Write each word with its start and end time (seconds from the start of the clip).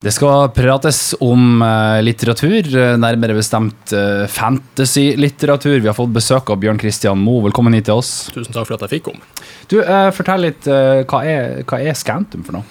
Det 0.00 0.14
skal 0.16 0.46
prates 0.56 1.10
om 1.20 1.60
uh, 1.60 1.98
litteratur, 2.00 2.64
uh, 2.72 2.94
nærmere 2.96 3.34
bestemt 3.36 3.92
uh, 3.92 4.24
fantasy-litteratur. 4.32 5.74
Vi 5.76 5.90
har 5.90 5.96
fått 5.98 6.14
besøk 6.14 6.48
av 6.48 6.62
Bjørn 6.62 6.78
Christian 6.80 7.20
Moe. 7.20 7.42
Velkommen 7.44 7.76
hit 7.76 7.84
til 7.90 8.00
oss. 8.00 8.30
Tusen 8.32 8.54
takk 8.54 8.64
for 8.64 8.78
at 8.78 8.86
jeg 8.86 8.94
fikk 8.94 9.10
komme. 9.10 9.28
Du, 9.68 9.76
Fortell 10.16 10.46
litt, 10.46 10.64
hva 10.64 11.20
er, 11.28 11.60
hva, 11.68 11.82
er, 11.84 11.98
Scantum 12.00 12.46
for 12.46 12.56
noe? 12.56 12.64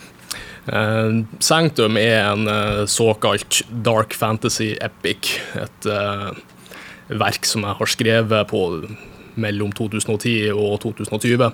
Sanctum 1.46 2.02
er 2.02 2.32
en 2.32 2.50
såkalt 2.90 3.62
dark 3.86 4.18
fantasy 4.18 4.72
epic. 4.82 5.36
Et 5.62 5.90
verk 7.14 7.46
som 7.46 7.64
jeg 7.64 7.78
har 7.78 7.94
skrevet 7.94 8.50
på 8.50 8.64
mellom 9.40 9.70
2010 9.78 10.50
og 10.58 10.80
2020. 10.82 11.54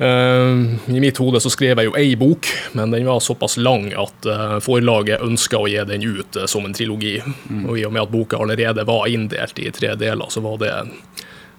Uh, 0.00 0.78
I 0.94 1.00
mitt 1.00 1.18
hode 1.18 1.40
så 1.42 1.50
skrev 1.50 1.80
jeg 1.80 1.88
jo 1.88 1.94
ei 1.98 2.12
bok, 2.18 2.46
men 2.78 2.92
den 2.94 3.06
var 3.08 3.18
såpass 3.24 3.56
lang 3.58 3.88
at 3.98 4.28
uh, 4.30 4.58
forlaget 4.62 5.24
ønska 5.26 5.58
å 5.58 5.66
gi 5.66 5.80
den 5.88 6.04
ut 6.06 6.38
uh, 6.38 6.46
som 6.46 6.68
en 6.68 6.76
trilogi. 6.76 7.16
Mm. 7.50 7.64
Og 7.66 7.80
i 7.80 7.86
og 7.88 7.94
med 7.96 8.04
at 8.04 8.12
boka 8.12 8.38
allerede 8.38 8.86
var 8.86 9.08
inndelt 9.10 9.58
i 9.58 9.72
tre 9.74 9.96
deler, 9.98 10.30
så 10.30 10.44
var 10.44 10.60
det 10.62 10.70
en 10.70 10.92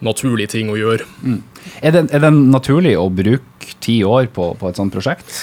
naturlig 0.08 0.48
ting 0.54 0.72
å 0.72 0.78
gjøre. 0.80 1.08
Mm. 1.20 1.42
Er, 1.82 1.98
det, 1.98 2.06
er, 2.08 2.24
det, 2.24 2.32
naturlig 2.32 2.96
å 2.96 3.10
bruke 3.12 3.76
ti 3.84 4.00
år 4.08 4.32
på, 4.32 4.54
på 4.56 4.72
et 4.72 4.80
sånt 4.80 4.96
prosjekt? 4.96 5.42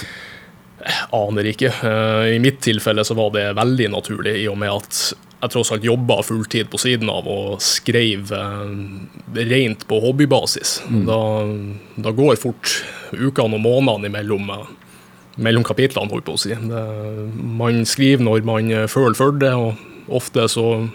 Jeg 0.86 1.08
aner 1.18 1.48
ikke. 1.50 1.68
I 2.32 2.38
mitt 2.40 2.62
tilfelle 2.64 3.04
så 3.04 3.16
var 3.18 3.32
det 3.34 3.50
veldig 3.58 3.90
naturlig, 3.92 4.38
i 4.40 4.46
og 4.48 4.56
med 4.60 4.72
at 4.72 5.00
jeg 5.42 5.52
tross 5.52 5.70
alt 5.74 5.84
jobba 5.84 6.22
fulltid 6.24 6.70
på 6.72 6.80
siden 6.80 7.10
av 7.12 7.26
og 7.28 7.60
skrev 7.64 8.32
eh, 8.32 9.42
rent 9.50 9.84
på 9.88 10.00
hobbybasis. 10.00 10.78
Mm. 10.88 11.02
Da, 11.08 11.20
da, 12.08 12.12
går 12.16 12.38
fort 12.40 12.78
ukene 13.12 13.58
og 13.58 13.64
månedene 13.64 14.08
imellom, 14.10 14.48
eh, 14.54 14.70
mellom 15.44 15.66
kapitlene, 15.66 16.10
holdt 16.12 16.28
på 16.28 16.38
å 16.38 16.40
si. 16.40 16.56
Det, 16.56 16.84
man 17.60 17.84
skriver 17.88 18.24
når 18.24 18.48
man 18.48 18.72
eh, 18.72 18.88
føler 18.90 19.18
for 19.18 19.36
det, 19.36 19.52
og 19.52 20.16
ofte 20.20 20.48
så 20.48 20.86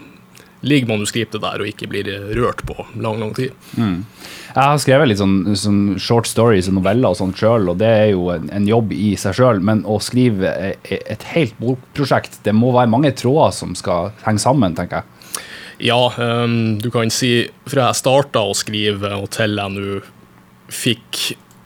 ligger 0.62 0.92
manuskriptet 0.92 1.42
der 1.42 1.62
og 1.62 1.68
ikke 1.68 1.88
blir 1.90 2.08
rørt 2.36 2.62
på 2.66 2.76
lang, 2.94 3.18
lang 3.20 3.34
tid. 3.36 3.54
Mm. 3.74 4.04
Jeg 4.52 4.68
har 4.68 4.80
skrevet 4.82 5.08
litt 5.10 5.20
sånn, 5.20 5.54
sånn 5.58 5.82
short 6.02 6.28
stories 6.28 6.68
og 6.70 6.76
noveller 6.78 7.14
og 7.14 7.18
sånt 7.18 7.38
sjøl, 7.40 7.70
og 7.72 7.78
det 7.80 7.88
er 7.88 8.08
jo 8.12 8.28
en, 8.34 8.50
en 8.52 8.68
jobb 8.68 8.92
i 8.94 9.14
seg 9.20 9.38
sjøl. 9.38 9.62
Men 9.64 9.82
å 9.88 9.98
skrive 10.04 10.52
et 10.84 11.28
helt 11.32 11.56
bokprosjekt, 11.62 12.42
det 12.46 12.54
må 12.56 12.74
være 12.76 12.92
mange 12.92 13.14
tråder 13.16 13.54
som 13.56 13.76
skal 13.78 14.12
henge 14.26 14.42
sammen, 14.44 14.76
tenker 14.78 15.02
jeg. 15.02 15.46
Ja, 15.82 15.98
um, 16.14 16.76
du 16.78 16.92
kan 16.94 17.10
si 17.10 17.48
fra 17.66 17.88
jeg 17.88 17.98
starta 18.02 18.44
å 18.46 18.52
skrive 18.54 19.16
og 19.18 19.32
til 19.34 19.56
jeg 19.58 19.74
nå 19.74 20.02
fikk 20.72 21.22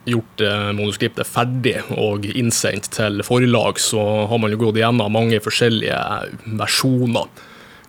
gjort 0.06 0.44
uh, 0.46 0.70
manuskriptet 0.70 1.28
ferdig 1.28 1.74
og 1.98 2.24
innsendt 2.30 2.88
til 2.94 3.20
forlag, 3.26 3.82
så 3.82 4.28
har 4.30 4.40
man 4.40 4.54
jo 4.54 4.62
gått 4.62 4.78
igjennom 4.78 5.12
mange 5.12 5.42
forskjellige 5.42 5.98
versjoner 6.62 7.28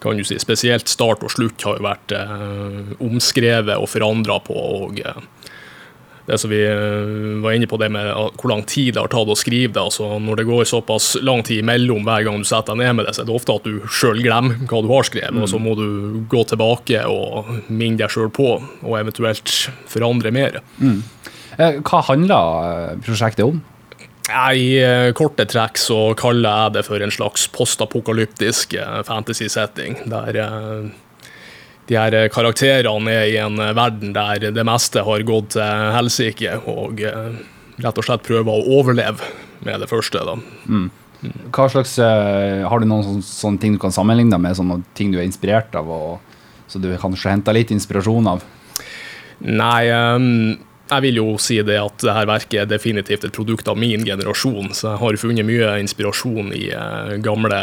kan 0.03 0.17
du 0.17 0.23
si. 0.27 0.37
Spesielt 0.41 0.89
start 0.91 1.23
og 1.25 1.33
slutt 1.33 1.63
har 1.65 1.79
jo 1.79 1.87
vært 1.87 2.13
eh, 2.15 2.95
omskrevet 3.03 3.77
og 3.77 3.89
forandra 3.89 4.39
på. 4.45 4.57
og 4.57 5.01
eh, 5.01 5.23
det 6.27 6.35
som 6.41 6.51
vi 6.51 6.59
eh, 6.59 7.39
var 7.43 7.55
inne 7.55 7.69
på 7.71 7.79
det 7.79 7.87
med 7.93 8.09
hvor 8.35 8.51
lang 8.51 8.65
tid 8.67 8.93
det 8.95 8.99
har 8.99 9.11
tatt 9.11 9.29
å 9.31 9.37
skrive 9.39 9.71
det. 9.71 9.83
altså 9.85 10.17
Når 10.19 10.41
det 10.41 10.47
går 10.49 10.67
såpass 10.67 11.13
lang 11.23 11.43
tid 11.47 11.61
imellom 11.63 12.03
hver 12.07 12.25
gang 12.27 12.41
du 12.43 12.47
setter 12.47 12.75
deg 12.75 12.83
ned 12.83 12.97
med 12.97 13.07
det, 13.07 13.15
så 13.15 13.23
er 13.23 13.29
det 13.29 13.37
ofte 13.37 13.55
at 13.55 13.67
du 13.67 13.87
sjøl 13.87 14.19
glemmer 14.25 14.59
hva 14.67 14.81
du 14.83 14.91
har 14.91 15.07
skrevet. 15.07 15.37
Mm. 15.37 15.45
og 15.45 15.51
Så 15.53 15.61
må 15.63 15.77
du 15.79 15.87
gå 16.27 16.43
tilbake 16.51 17.05
og 17.07 17.53
minne 17.71 18.01
deg 18.03 18.11
sjøl 18.11 18.31
på, 18.33 18.57
og 18.59 18.99
eventuelt 18.99 19.55
forandre 19.87 20.33
mer. 20.35 20.59
Mm. 20.83 20.99
Eh, 21.57 21.79
hva 21.87 22.03
handler 22.11 22.99
prosjektet 23.07 23.47
om? 23.47 23.63
I 24.27 24.83
eh, 24.83 25.13
korte 25.15 25.45
trekk 25.47 25.79
så 25.79 25.97
kaller 26.19 26.65
jeg 26.65 26.75
det 26.75 26.83
for 26.87 27.03
en 27.03 27.13
slags 27.13 27.45
postapokalyptisk 27.55 28.75
eh, 28.75 28.99
fantasy-setting. 29.07 30.01
Der 30.11 30.39
eh, 30.43 30.89
de 31.87 31.95
her 31.95 32.17
karakterene 32.33 33.13
er 33.13 33.29
i 33.31 33.37
en 33.39 33.55
verden 33.55 34.11
der 34.15 34.49
det 34.51 34.65
meste 34.67 35.05
har 35.07 35.23
gått 35.23 35.53
til 35.55 35.91
helsike, 35.95 36.57
og 36.67 36.99
rett 36.99 38.01
og 38.01 38.03
slett 38.03 38.25
prøver 38.27 38.51
å 38.51 38.79
overleve 38.81 39.29
med 39.63 39.79
det 39.79 39.87
første. 39.87 40.19
da. 40.19 40.35
Mm. 40.67 40.89
Hva 41.55 41.69
slags, 41.71 41.95
Har 41.97 42.83
du 42.83 42.85
noen 42.85 43.05
sånne, 43.05 43.23
sånne, 43.23 43.61
ting 43.63 43.77
du 43.77 43.79
kan 43.79 43.95
sammenligne 43.95 44.35
med, 44.35 44.57
sånne 44.59 44.81
ting 44.99 45.15
du 45.15 45.21
er 45.21 45.29
inspirert 45.29 45.79
av, 45.79 45.87
og, 45.87 46.19
så 46.67 46.83
du 46.83 46.91
kanskje 46.99 47.31
henter 47.31 47.55
litt 47.55 47.71
inspirasjon 47.71 48.27
av? 48.35 48.43
Nei, 49.47 49.87
um, 49.87 50.57
jeg 50.87 51.03
vil 51.03 51.19
jo 51.19 51.25
si 51.41 51.57
det 51.65 51.77
at 51.81 51.99
dette 52.01 52.25
verket 52.29 52.61
er 52.61 52.69
definitivt 52.69 53.25
et 53.27 53.35
produkt 53.35 53.67
av 53.67 53.79
min 53.79 54.05
generasjon. 54.07 54.71
Så 54.77 54.89
jeg 54.89 55.01
har 55.01 55.19
funnet 55.21 55.47
mye 55.47 55.73
inspirasjon 55.83 56.53
i 56.55 56.69
uh, 56.71 57.15
gamle 57.23 57.59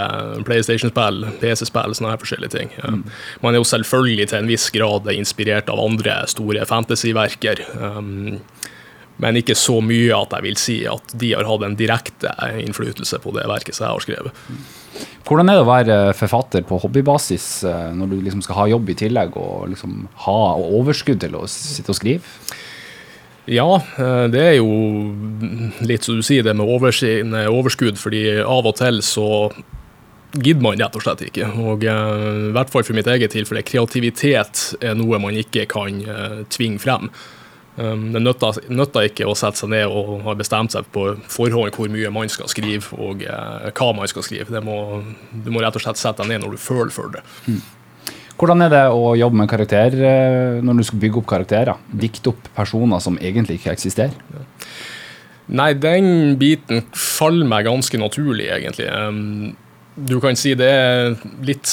PlayStation-spill, 0.46 1.24
PC-spill, 1.40 1.96
sånne 1.96 2.12
her 2.14 2.22
forskjellige 2.22 2.54
ting. 2.56 2.74
Mm. 2.82 3.02
Man 3.44 3.54
er 3.54 3.62
jo 3.62 3.70
selvfølgelig 3.72 4.28
til 4.30 4.42
en 4.42 4.52
viss 4.52 4.68
grad 4.74 5.08
inspirert 5.14 5.72
av 5.72 5.82
andre 5.82 6.20
store 6.30 6.66
fantasyverker. 6.68 7.64
Um, 7.80 8.38
men 9.22 9.38
ikke 9.38 9.54
så 9.58 9.78
mye 9.84 10.14
at 10.16 10.32
jeg 10.34 10.44
vil 10.48 10.56
si 10.58 10.78
at 10.90 11.14
de 11.20 11.34
har 11.36 11.46
hatt 11.46 11.64
en 11.66 11.76
direkte 11.78 12.32
innflytelse 12.64 13.20
på 13.22 13.34
det 13.36 13.46
verket 13.50 13.76
som 13.76 13.86
jeg 13.86 13.94
har 13.94 14.04
skrevet. 14.04 14.42
Hvordan 15.24 15.48
er 15.48 15.58
det 15.58 15.64
å 15.64 15.70
være 15.70 15.98
forfatter 16.18 16.64
på 16.66 16.78
hobbybasis 16.82 17.46
eh, 17.68 17.88
når 17.96 18.10
du 18.12 18.16
liksom 18.26 18.42
skal 18.44 18.58
ha 18.58 18.66
jobb 18.74 18.90
i 18.92 18.98
tillegg 18.98 19.38
og 19.40 19.70
liksom 19.72 20.04
ha 20.26 20.38
overskudd 20.58 21.22
til 21.22 21.38
å 21.38 21.46
sitte 21.50 21.94
og 21.94 21.98
skrive? 21.98 22.34
Ja, 23.44 23.82
eh, 23.98 24.24
det 24.32 24.40
er 24.40 24.54
jo 24.56 24.70
litt 25.84 26.06
som 26.06 26.16
du 26.16 26.24
sier, 26.24 26.44
det 26.46 26.56
med 26.56 26.64
overskudd, 26.64 28.00
fordi 28.00 28.26
av 28.40 28.64
og 28.64 28.76
til 28.80 29.02
så 29.04 29.28
gidder 30.34 30.64
man 30.64 30.80
rett 30.80 30.96
og 30.96 31.04
slett 31.04 31.26
ikke. 31.28 31.50
Og 31.60 31.84
eh, 31.84 32.40
i 32.48 32.52
hvert 32.56 32.72
fall 32.72 32.86
for 32.86 32.96
mitt 32.96 33.10
eget 33.10 33.34
tilfelle, 33.36 33.64
kreativitet 33.66 34.66
er 34.80 34.96
noe 34.96 35.20
man 35.20 35.36
ikke 35.36 35.68
kan 35.70 36.00
eh, 36.00 36.38
tvinge 36.48 36.80
frem. 36.82 37.10
Det 37.74 38.20
nytter 38.22 39.08
ikke 39.08 39.26
å 39.26 39.32
sette 39.34 39.58
seg 39.58 39.72
ned 39.72 39.90
og 39.90 40.20
ha 40.22 40.36
bestemt 40.38 40.70
seg 40.70 40.86
på 40.94 41.08
forhånd 41.26 41.74
hvor 41.74 41.88
mye 41.90 42.12
man 42.14 42.28
skal 42.30 42.46
skrive 42.46 42.94
og 43.02 43.24
hva 43.26 43.88
man 43.98 44.06
skal 44.06 44.22
skrive. 44.22 44.60
Må, 44.62 44.76
du 45.34 45.50
må 45.50 45.58
rett 45.58 45.74
og 45.74 45.82
slett 45.82 45.98
sette 45.98 46.22
deg 46.22 46.36
ned 46.36 46.44
når 46.44 46.54
du 46.54 46.62
føler 46.62 46.94
for 46.94 47.10
det. 47.16 47.24
Mm. 47.50 47.58
Hvordan 48.40 48.66
er 48.66 48.72
det 48.72 48.84
å 48.90 49.14
jobbe 49.18 49.38
med 49.38 49.50
karakter 49.50 49.94
eh, 49.94 50.62
når 50.64 50.80
du 50.80 50.86
skal 50.88 51.02
bygge 51.04 51.20
opp 51.20 51.28
karakterer? 51.30 51.82
Dikte 51.90 52.32
opp 52.32 52.48
personer 52.56 53.02
som 53.02 53.18
egentlig 53.22 53.60
ikke 53.60 53.74
eksisterer? 53.74 54.40
Nei, 55.54 55.74
den 55.76 56.38
biten 56.40 56.86
faller 56.96 57.46
meg 57.46 57.66
ganske 57.68 58.00
naturlig, 58.00 58.48
egentlig. 58.48 58.88
Du 59.94 60.16
kan 60.22 60.38
si 60.40 60.54
det 60.56 60.70
er 60.70 61.18
litt 61.44 61.68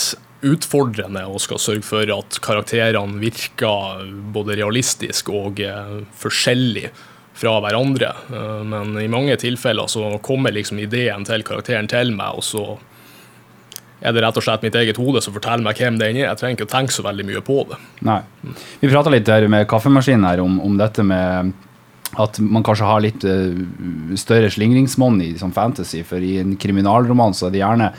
utfordrende 0.45 1.23
å 1.29 1.39
skal 1.41 1.61
sørge 1.61 1.85
for 1.85 2.11
at 2.13 2.39
karakterene 2.43 3.21
virker 3.21 4.03
både 4.33 4.57
realistisk 4.59 5.29
og 5.33 5.61
eh, 5.63 5.97
forskjellig 6.21 6.89
fra 7.37 7.57
hverandre. 7.63 8.13
Eh, 8.33 8.61
men 8.67 8.95
i 9.01 9.09
mange 9.11 9.37
tilfeller 9.41 9.89
så 9.91 10.15
kommer 10.25 10.53
liksom 10.55 10.81
ideen 10.81 11.25
til 11.27 11.45
karakteren 11.47 11.89
til 11.91 12.13
meg, 12.17 12.41
og 12.41 12.45
så 12.45 12.65
er 14.01 14.15
det 14.15 14.23
rett 14.23 14.37
og 14.39 14.45
slett 14.45 14.63
mitt 14.65 14.77
eget 14.77 14.99
hode 15.01 15.21
som 15.23 15.33
forteller 15.35 15.65
meg 15.65 15.77
hvem 15.77 15.99
den 16.01 16.17
er. 16.17 16.29
Jeg 16.31 16.39
trenger 16.39 16.57
ikke 16.57 16.69
å 16.69 16.71
tenke 16.75 16.95
så 16.95 17.05
veldig 17.05 17.25
mye 17.27 17.41
på 17.45 17.57
det. 17.69 17.77
Nei. 18.07 18.21
Vi 18.81 18.89
prata 18.89 19.13
litt 19.13 19.29
her 19.29 19.45
med 19.51 19.67
kaffemaskinen 19.69 20.25
her 20.27 20.41
om, 20.43 20.57
om, 20.63 20.79
dette 20.79 21.05
med 21.05 21.51
at 22.19 22.39
man 22.43 22.65
kanskje 22.67 22.87
har 22.89 23.03
litt 23.03 23.23
uh, 23.23 23.53
større 24.19 24.49
slingringsmonn 24.51 25.21
i 25.23 25.29
sånn 25.39 25.53
fantasy, 25.55 26.01
for 26.07 26.23
i 26.23 26.39
en 26.41 26.57
kriminalroman 26.59 27.37
så 27.37 27.47
er 27.47 27.53
det 27.53 27.61
gjerne 27.61 27.91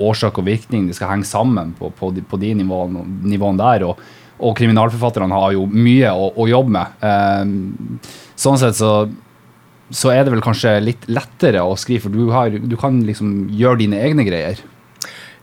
årsak 0.00 0.40
og 0.40 0.48
virkning, 0.48 0.88
det 0.88 0.96
skal 0.96 1.12
henge 1.12 1.28
sammen 1.28 1.74
på, 1.78 1.92
på, 1.94 2.08
de, 2.16 2.24
på 2.24 2.40
de 2.40 2.54
nivåene, 2.56 3.04
nivåene 3.30 3.60
der. 3.60 3.84
Og, 3.90 4.00
og, 4.40 4.54
kriminalforfatterne 4.58 5.36
har 5.36 5.54
jo 5.54 5.66
mye 5.70 6.10
å, 6.16 6.30
å 6.40 6.48
jobbe 6.48 6.74
med. 6.78 7.02
Um, 7.04 8.00
sånn 8.40 8.58
sett 8.58 8.80
så 8.80 8.94
så 9.90 10.12
er 10.14 10.22
det 10.22 10.30
vel 10.30 10.42
kanskje 10.44 10.76
litt 10.84 11.06
lettere 11.10 11.64
å 11.66 11.74
skrive, 11.78 12.04
for 12.04 12.14
du, 12.14 12.28
har, 12.30 12.54
du 12.54 12.76
kan 12.78 13.00
liksom 13.02 13.48
gjøre 13.58 13.82
dine 13.82 13.98
egne 13.98 14.22
greier. 14.22 14.60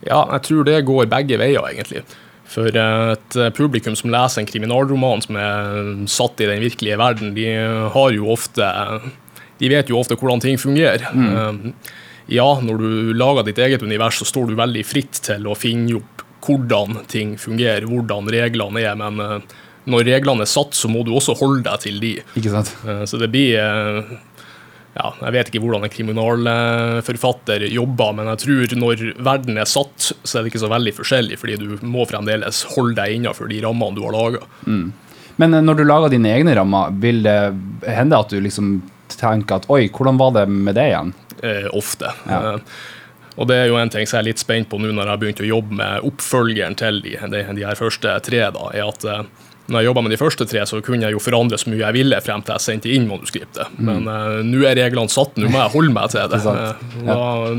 Ja, 0.06 0.24
jeg 0.36 0.44
tror 0.46 0.68
det 0.68 0.86
går 0.88 1.10
begge 1.12 1.40
veier, 1.42 1.66
egentlig. 1.72 2.04
For 2.48 2.72
et 2.72 3.38
eh, 3.38 3.54
publikum 3.56 3.96
som 4.00 4.12
leser 4.14 4.42
en 4.42 4.50
kriminalroman 4.50 5.24
som 5.26 5.38
er 5.40 5.94
satt 6.12 6.40
i 6.44 6.50
den 6.50 6.64
virkelige 6.64 7.00
verden, 7.00 7.34
de 7.36 7.48
har 7.94 8.12
jo 8.16 8.30
ofte 8.32 8.68
De 9.58 9.72
vet 9.72 9.90
jo 9.90 9.98
ofte 10.00 10.16
hvordan 10.16 10.44
ting 10.44 10.60
fungerer. 10.62 11.10
Mm. 11.12 11.28
Eh, 11.28 11.96
ja, 12.38 12.48
når 12.62 12.82
du 12.82 13.14
lager 13.18 13.48
ditt 13.48 13.60
eget 13.64 13.84
univers, 13.84 14.20
så 14.20 14.28
står 14.28 14.52
du 14.52 14.60
veldig 14.60 14.84
fritt 14.86 15.22
til 15.28 15.48
å 15.48 15.58
finne 15.58 16.00
opp 16.00 16.24
hvordan 16.48 17.02
ting 17.12 17.34
fungerer, 17.42 17.88
hvordan 17.90 18.30
reglene 18.32 18.84
er, 18.84 18.96
men 19.00 19.20
eh, 19.24 19.58
når 19.88 20.08
reglene 20.08 20.44
er 20.44 20.52
satt, 20.52 20.76
så 20.76 20.92
må 20.92 21.04
du 21.08 21.14
også 21.16 21.36
holde 21.40 21.66
deg 21.68 21.84
til 21.84 22.00
de. 22.04 22.14
Ikke 22.40 22.52
sant? 22.52 22.74
Så 23.08 23.20
det 23.20 23.30
blir 23.32 23.56
ja, 24.98 25.12
Jeg 25.22 25.34
vet 25.36 25.50
ikke 25.52 25.62
hvordan 25.64 25.86
en 25.86 25.94
kriminalforfatter 25.94 27.66
jobber, 27.72 28.14
men 28.18 28.30
jeg 28.34 28.42
tror 28.44 28.76
når 28.82 29.04
verden 29.30 29.60
er 29.62 29.70
satt, 29.70 30.12
så 30.24 30.40
er 30.40 30.44
det 30.46 30.52
ikke 30.54 30.64
så 30.66 30.72
veldig 30.72 30.94
forskjellig, 30.98 31.40
fordi 31.42 31.58
du 31.62 31.86
må 31.86 32.06
fremdeles 32.10 32.64
holde 32.76 32.98
deg 33.00 33.18
innenfor 33.18 33.52
de 33.52 33.62
rammene 33.66 33.98
du 33.98 34.04
har 34.08 34.16
laga. 34.18 34.44
Mm. 34.66 34.92
Men 35.38 35.54
eh, 35.54 35.66
når 35.66 35.80
du 35.80 35.86
lager 35.88 36.14
dine 36.14 36.34
egne 36.34 36.58
rammer, 36.58 36.94
vil 37.04 37.24
det 37.26 37.40
hende 37.88 38.20
at 38.20 38.34
du 38.34 38.40
liksom 38.42 38.78
tenker 39.14 39.62
at 39.62 39.70
oi, 39.72 39.86
hvordan 39.94 40.20
var 40.20 40.34
det 40.36 40.48
med 40.52 40.76
det 40.78 40.90
igjen? 40.92 41.14
Eh, 41.46 41.68
ofte. 41.78 42.12
Ja. 42.28 42.56
Eh, 42.58 42.60
Og 43.38 43.46
det 43.46 43.56
er 43.62 43.68
jo 43.70 43.76
en 43.78 43.92
ting 43.94 44.08
som 44.10 44.18
jeg 44.18 44.24
er 44.24 44.30
litt 44.32 44.42
spent 44.42 44.66
på 44.72 44.80
nå 44.82 44.90
når 44.90 45.04
jeg 45.04 45.14
har 45.14 45.20
begynt 45.22 45.42
å 45.44 45.52
jobbe 45.52 45.76
med 45.78 46.06
oppfølgeren 46.10 46.74
til 46.80 47.04
de, 47.04 47.12
de, 47.30 47.44
de 47.60 47.66
her 47.68 47.78
første 47.78 48.16
tre, 48.26 48.40
da, 48.56 48.64
er 48.74 48.88
at 48.88 49.06
eh, 49.06 49.28
når 49.68 49.82
jeg 49.82 49.90
jobba 49.90 50.04
med 50.06 50.14
de 50.16 50.20
første 50.20 50.48
tre, 50.48 50.64
så 50.70 50.80
kunne 50.84 51.04
jeg 51.04 51.16
jo 51.16 51.22
forandre 51.22 51.60
så 51.60 51.72
mye 51.72 51.82
jeg 51.82 51.96
ville 51.98 52.20
frem 52.24 52.44
til 52.46 52.56
jeg 52.56 52.64
sendte 52.64 52.92
inn 52.94 53.08
manuskriptet. 53.10 53.74
Mm. 53.76 53.90
Men 53.90 54.08
uh, 54.08 54.40
nå 54.48 54.62
er 54.68 54.80
reglene 54.80 55.12
satt, 55.12 55.36
nå 55.36 55.52
må 55.52 55.60
jeg 55.60 55.74
holde 55.76 55.96
meg 55.96 56.14
til 56.14 56.22
det. 56.24 56.40
Er 56.40 56.46
sant. 56.46 56.86
Uh, 57.02 57.10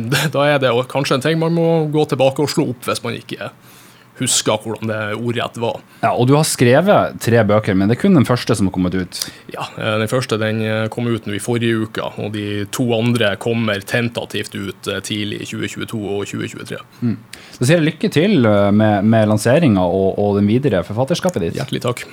da, 0.09 0.23
da 0.37 0.47
er 0.55 0.63
det 0.65 0.73
kanskje 0.93 1.19
en 1.19 1.27
ting 1.27 1.41
man 1.41 1.57
må 1.57 1.69
gå 1.93 2.07
tilbake 2.09 2.45
og 2.45 2.53
slå 2.53 2.71
opp 2.73 2.89
hvis 2.89 3.05
man 3.05 3.19
ikke 3.19 3.51
husker 4.21 4.61
hvordan 4.63 4.91
det 4.91 5.01
ordrett 5.19 5.59
var. 5.63 5.81
Ja, 6.03 6.13
og 6.13 6.29
du 6.31 6.35
har 6.37 6.47
skrevet 6.49 7.19
tre 7.25 7.43
bøker, 7.47 7.77
men 7.79 7.91
det 7.91 7.99
er 7.99 8.03
kun 8.03 8.19
den 8.19 8.29
første 8.29 8.57
som 8.59 8.69
har 8.69 8.75
kommet 8.77 8.97
ut. 8.99 9.21
Ja, 9.55 9.69
eh, 9.79 9.97
Den 10.03 10.11
første 10.11 10.39
den 10.41 10.63
eh, 10.63 10.87
kom 10.93 11.09
ut 11.09 11.27
nå 11.27 11.37
i 11.37 11.43
forrige 11.43 11.89
uke, 11.89 12.11
og 12.19 12.33
de 12.37 12.65
to 12.75 12.87
andre 12.97 13.35
kommer 13.41 13.81
tentativt 13.81 14.55
ut 14.55 14.89
eh, 14.89 15.03
tidlig 15.05 15.43
i 15.43 15.51
2022 15.51 16.03
og 16.03 16.25
2023. 16.29 16.81
Så 17.57 17.65
sier 17.65 17.79
jeg 17.79 17.89
lykke 17.89 18.13
til 18.15 18.49
med, 18.75 19.05
med 19.05 19.29
lanseringa 19.31 19.85
og, 19.85 20.19
og 20.19 20.39
den 20.39 20.49
videre 20.51 20.85
forfatterskapet 20.87 21.49
ditt. 21.49 21.59
Hjertelig 21.59 21.85
takk. 21.87 22.07